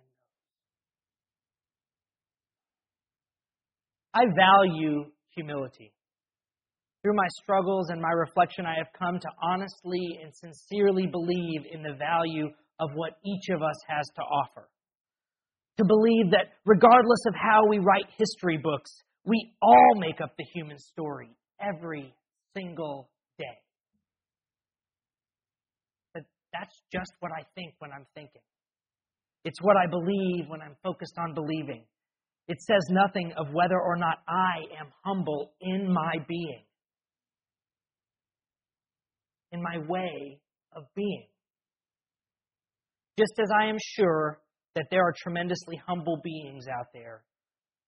knows. 4.14 4.14
I 4.14 4.24
value 4.34 5.10
humility. 5.34 5.92
Through 7.02 7.16
my 7.16 7.26
struggles 7.42 7.88
and 7.90 8.00
my 8.00 8.10
reflection, 8.10 8.64
I 8.64 8.76
have 8.78 8.86
come 8.96 9.18
to 9.18 9.28
honestly 9.42 10.20
and 10.22 10.32
sincerely 10.34 11.06
believe 11.06 11.62
in 11.70 11.82
the 11.82 11.94
value 11.98 12.48
of 12.78 12.90
what 12.94 13.18
each 13.26 13.48
of 13.50 13.60
us 13.62 13.76
has 13.88 14.06
to 14.16 14.22
offer. 14.22 14.68
To 15.78 15.84
believe 15.84 16.30
that 16.30 16.52
regardless 16.64 17.24
of 17.26 17.34
how 17.34 17.66
we 17.68 17.78
write 17.78 18.06
history 18.16 18.58
books, 18.62 18.90
we 19.24 19.52
all 19.60 19.94
make 19.96 20.20
up 20.20 20.34
the 20.36 20.44
human 20.54 20.78
story 20.78 21.30
every 21.60 22.14
single 22.56 23.10
day. 23.38 23.58
But 26.14 26.22
that's 26.52 26.82
just 26.92 27.12
what 27.20 27.32
I 27.32 27.42
think 27.54 27.74
when 27.78 27.90
I'm 27.92 28.06
thinking. 28.14 28.42
It's 29.44 29.60
what 29.60 29.76
I 29.76 29.88
believe 29.88 30.48
when 30.48 30.60
I'm 30.60 30.76
focused 30.84 31.18
on 31.18 31.34
believing. 31.34 31.82
It 32.48 32.60
says 32.60 32.82
nothing 32.90 33.32
of 33.36 33.46
whether 33.52 33.80
or 33.80 33.96
not 33.96 34.18
I 34.28 34.66
am 34.78 34.86
humble 35.04 35.52
in 35.60 35.92
my 35.92 36.14
being, 36.28 36.62
in 39.52 39.62
my 39.62 39.78
way 39.86 40.40
of 40.74 40.84
being. 40.94 41.26
Just 43.18 43.32
as 43.38 43.50
I 43.54 43.66
am 43.66 43.76
sure 43.78 44.40
that 44.74 44.86
there 44.90 45.02
are 45.02 45.14
tremendously 45.22 45.80
humble 45.86 46.20
beings 46.24 46.66
out 46.66 46.86
there 46.94 47.22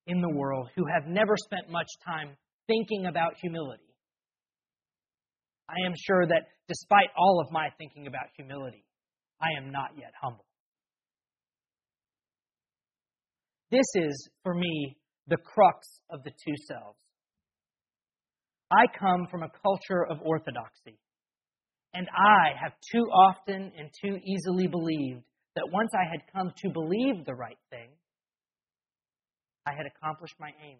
in 0.07 0.21
the 0.21 0.29
world 0.29 0.69
who 0.77 0.85
have 0.87 1.07
never 1.07 1.35
spent 1.37 1.71
much 1.71 1.89
time 2.07 2.37
thinking 2.67 3.07
about 3.07 3.35
humility. 3.41 3.83
I 5.69 5.87
am 5.87 5.95
sure 5.97 6.27
that 6.27 6.43
despite 6.69 7.09
all 7.17 7.41
of 7.41 7.51
my 7.51 7.69
thinking 7.79 8.07
about 8.07 8.27
humility, 8.37 8.85
I 9.41 9.49
am 9.59 9.73
not 9.73 9.91
yet 9.97 10.13
humble. 10.21 10.45
This 13.71 13.87
is, 13.95 14.29
for 14.43 14.55
me, 14.55 14.99
the 15.27 15.39
crux 15.39 15.87
of 16.11 16.23
the 16.23 16.31
two 16.31 16.55
selves. 16.69 16.99
I 18.71 18.85
come 18.99 19.27
from 19.31 19.43
a 19.43 19.51
culture 19.63 20.05
of 20.09 20.19
orthodoxy, 20.23 20.99
and 21.95 22.09
I 22.13 22.51
have 22.61 22.73
too 22.93 23.05
often 23.13 23.73
and 23.79 23.89
too 24.05 24.19
easily 24.25 24.67
believed 24.67 25.23
that 25.55 25.71
once 25.73 25.91
I 25.95 26.05
had 26.11 26.21
come 26.33 26.53
to 26.57 26.71
believe 26.71 27.25
the 27.25 27.35
right 27.35 27.59
thing, 27.71 27.89
I 29.67 29.71
had 29.71 29.87
accomplished 29.87 30.35
my 30.41 30.51
aim. 30.63 30.79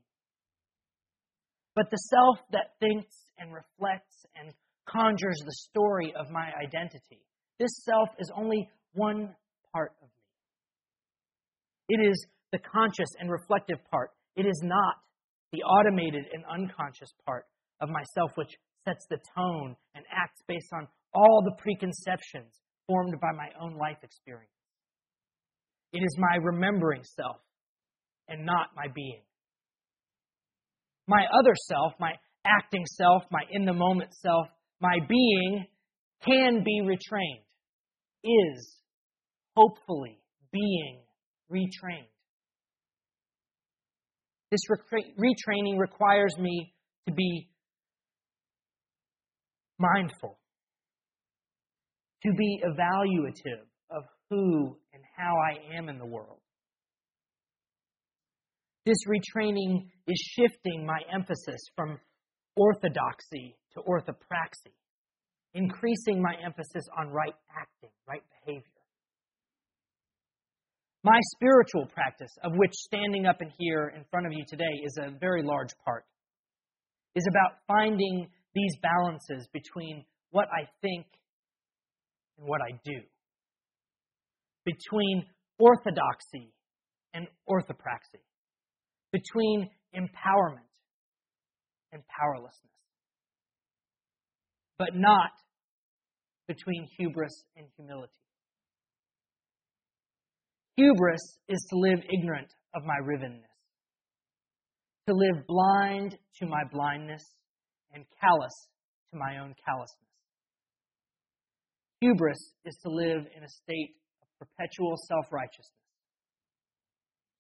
But 1.77 1.91
the 1.91 1.97
self 1.97 2.39
that 2.53 2.75
thinks 2.81 3.15
and 3.39 3.53
reflects 3.53 4.27
and 4.37 4.53
conjures 4.89 5.41
the 5.45 5.55
story 5.71 6.13
of 6.19 6.31
my 6.31 6.51
identity, 6.63 7.23
this 7.59 7.85
self 7.85 8.09
is 8.19 8.31
only 8.37 8.69
one 8.95 9.35
part 9.73 9.93
of 10.03 10.09
me. 10.09 11.97
It 11.97 12.09
is 12.09 12.27
the 12.53 12.59
conscious 12.59 13.09
and 13.19 13.31
reflective 13.31 13.79
part. 13.91 14.11
It 14.37 14.47
is 14.47 14.61
not 14.63 14.97
the 15.53 15.63
automated 15.63 16.25
and 16.33 16.45
unconscious 16.51 17.13
part 17.25 17.47
of 17.81 17.89
myself, 17.89 18.33
which 18.35 18.51
sets 18.85 19.07
the 19.09 19.19
tone 19.37 19.77
and 19.95 20.05
acts 20.11 20.43
based 20.47 20.73
on 20.73 20.87
all 21.15 21.43
the 21.45 21.57
preconceptions 21.63 22.53
formed 22.87 23.15
by 23.21 23.33
my 23.37 23.49
own 23.61 23.77
life 23.77 23.99
experience. 24.03 24.51
It 25.93 25.99
is 25.99 26.17
my 26.19 26.37
remembering 26.37 27.03
self 27.05 27.37
and 28.29 28.45
not 28.45 28.69
my 28.77 28.87
being. 28.95 29.23
My 31.07 31.25
other 31.39 31.55
self, 31.69 31.93
my 32.01 32.13
acting 32.47 32.85
self, 32.87 33.23
my 33.31 33.43
in 33.51 33.65
the 33.65 33.73
moment 33.73 34.13
self, 34.15 34.47
my 34.81 34.99
being 35.09 35.67
can 36.25 36.65
be 36.65 36.81
retrained, 36.83 37.45
is 38.25 38.77
hopefully 39.57 40.19
being 40.53 41.01
retrained. 41.51 42.09
This 44.51 44.61
retraining 44.71 45.79
requires 45.79 46.37
me 46.39 46.75
to 47.07 47.15
be 47.15 47.49
mindful, 49.79 50.39
to 52.25 52.33
be 52.33 52.63
evaluative 52.65 53.67
of 53.91 54.05
who 54.31 54.77
and 54.93 55.03
how 55.17 55.35
I 55.37 55.77
am 55.77 55.89
in 55.89 55.99
the 55.99 56.07
world. 56.07 56.41
This 58.87 58.99
retraining 59.09 59.87
is 60.07 60.33
shifting 60.37 60.87
my 60.87 61.01
emphasis 61.13 61.61
from 61.75 61.99
orthodoxy 62.57 63.57
to 63.75 63.81
orthopraxy, 63.81 64.73
increasing 65.55 66.21
my 66.21 66.35
emphasis 66.45 66.85
on 66.99 67.09
right 67.09 67.35
acting, 67.59 67.91
right 68.07 68.23
behavior. 68.45 68.63
My 71.03 71.19
spiritual 71.37 71.87
practice, 71.87 72.31
of 72.43 72.53
which 72.55 72.73
standing 72.73 73.27
up 73.27 73.43
in 73.43 73.51
here 73.59 73.93
in 73.95 74.05
front 74.11 74.27
of 74.27 74.33
you 74.33 74.45
today 74.49 74.73
is 74.85 74.99
a 74.99 75.11
very 75.19 75.43
large 75.43 75.75
part, 75.85 76.05
is 77.15 77.27
about 77.29 77.59
finding 77.67 78.27
these 78.55 78.73
balances 78.83 79.47
between 79.53 80.05
what 80.31 80.49
I 80.49 80.69
think 80.81 81.07
and 82.39 82.47
what 82.47 82.61
I 82.61 82.79
do, 82.85 83.01
between 84.65 85.25
orthodoxy 85.59 86.53
and 87.13 87.27
orthopraxy 87.49 88.23
between 89.15 89.71
empowerment 89.97 90.67
and 91.93 92.03
powerlessness, 92.09 92.83
but 94.77 94.89
not 94.95 95.31
between 96.49 96.89
hubris 96.99 97.45
and 97.57 97.67
humility. 97.77 98.13
Hubris 100.77 101.23
is 101.49 101.65
to 101.71 101.79
live 101.79 102.01
ignorant 102.13 102.49
of 102.75 102.83
my 102.83 102.97
rivenness, 103.05 103.55
to 105.07 105.15
live 105.15 105.47
blind 105.47 106.19
to 106.41 106.47
my 106.47 106.65
blindness 106.73 107.23
and 107.93 108.05
callous 108.21 108.67
to 109.13 109.17
my 109.17 109.39
own 109.39 109.55
callousness. 109.65 110.04
Hubris 112.05 112.53
is 112.67 112.77
to 112.85 112.91
live 112.91 113.25
in 113.35 113.43
a 113.43 113.49
state 113.49 113.97
of 114.21 114.29
perpetual 114.39 114.95
self 115.09 115.33
righteousness. 115.33 115.73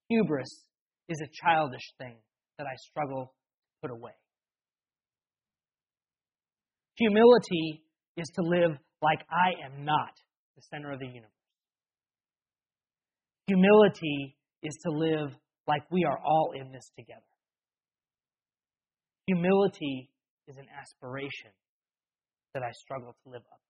Hubris 0.08 0.48
is 1.10 1.20
a 1.20 1.28
childish 1.44 1.92
thing 1.98 2.16
that 2.56 2.64
I 2.64 2.74
struggle 2.76 3.26
to 3.26 3.72
put 3.82 3.90
away. 3.90 4.16
Humility 6.96 7.84
is 8.16 8.26
to 8.36 8.42
live 8.42 8.78
like 9.02 9.20
I 9.30 9.66
am 9.66 9.84
not 9.84 10.16
the 10.56 10.62
center 10.72 10.92
of 10.92 10.98
the 10.98 11.08
universe. 11.08 11.30
Humility 13.46 14.34
is 14.62 14.74
to 14.86 14.90
live 14.96 15.28
like 15.68 15.82
we 15.90 16.04
are 16.04 16.18
all 16.24 16.52
in 16.58 16.72
this 16.72 16.88
together. 16.96 17.20
Humility 19.26 20.08
is 20.48 20.56
an 20.56 20.66
aspiration 20.72 21.52
that 22.54 22.62
I 22.62 22.70
struggle 22.72 23.14
to 23.24 23.30
live 23.30 23.42
up 23.52 23.60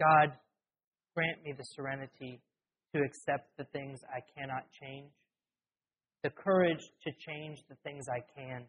God, 0.00 0.32
grant 1.14 1.44
me 1.44 1.52
the 1.56 1.64
serenity 1.64 2.40
to 2.94 3.02
accept 3.02 3.50
the 3.58 3.64
things 3.64 4.00
I 4.08 4.20
cannot 4.36 4.64
change, 4.80 5.10
the 6.22 6.30
courage 6.30 6.80
to 7.04 7.12
change 7.12 7.58
the 7.68 7.76
things 7.84 8.06
I 8.08 8.20
can, 8.34 8.64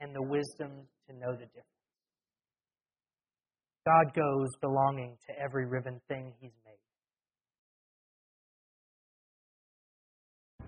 and 0.00 0.14
the 0.14 0.22
wisdom 0.22 0.70
to 1.08 1.16
know 1.16 1.32
the 1.32 1.46
difference. 1.46 1.66
God 3.84 4.14
goes 4.14 4.48
belonging 4.60 5.16
to 5.28 5.38
every 5.38 5.66
riven 5.66 6.00
thing 6.08 6.32
He's 6.40 6.52
made. 6.64 6.74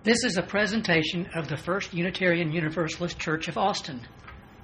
This 0.02 0.24
is 0.24 0.38
a 0.38 0.42
presentation 0.42 1.28
of 1.34 1.48
the 1.48 1.58
First 1.58 1.92
Unitarian 1.92 2.50
Universalist 2.50 3.18
Church 3.18 3.48
of 3.48 3.58
Austin. 3.58 4.00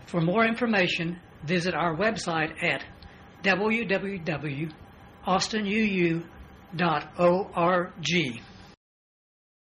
For 0.07 0.21
more 0.21 0.47
information, 0.47 1.21
visit 1.45 1.75
our 1.75 1.95
website 1.95 2.53
at 2.63 2.83
www 3.45 4.73
austinuu.org. 5.27 6.23